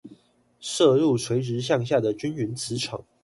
[0.59, 3.05] 射入垂直向下的均勻磁場